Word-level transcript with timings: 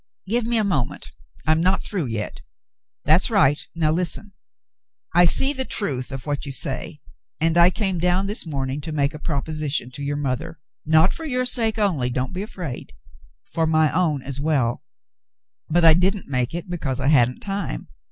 "Give 0.27 0.47
me 0.47 0.57
a 0.57 0.63
moment 0.63 1.11
longer. 1.45 1.59
I'm 1.59 1.61
not 1.63 1.83
through 1.83 2.07
yet. 2.07 2.41
That's 3.05 3.29
right, 3.29 3.59
now 3.75 3.91
listen. 3.91 4.33
I 5.13 5.25
see 5.25 5.53
the 5.53 5.63
truth 5.63 6.11
of 6.11 6.25
what 6.25 6.43
you 6.43 6.51
say, 6.51 7.01
and 7.39 7.55
I 7.55 7.69
came 7.69 7.99
down 7.99 8.25
this 8.25 8.43
morning 8.43 8.81
to 8.81 8.91
make 8.91 9.13
a 9.13 9.19
proposition 9.19 9.91
to 9.91 10.01
your 10.01 10.17
mother— 10.17 10.59
not 10.97 11.13
for 11.13 11.25
your 11.25 11.45
sake 11.45 11.77
only— 11.77 12.09
don't 12.09 12.33
be 12.33 12.41
afraid, 12.41 12.93
for 13.43 13.67
my 13.67 13.91
own 13.93 14.23
as 14.23 14.39
well; 14.39 14.81
but 15.69 15.85
I 15.85 15.93
didn't 15.93 16.27
make 16.27 16.55
it 16.55 16.67
because 16.67 16.99
I 16.99 17.09
hadn't 17.09 17.41
time. 17.41 17.87